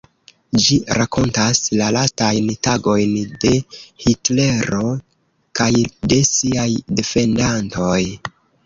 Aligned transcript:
Ĝi 0.67 0.77
rakontas 0.99 1.61
la 1.81 1.89
lastajn 1.97 2.49
tagojn 2.69 3.13
de 3.45 3.53
Hitlero 4.07 4.83
kaj 5.61 5.71
de 6.15 6.23
siaj 6.35 6.69
defendantoj. 7.03 7.97